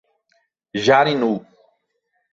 Jarinu 0.83 1.31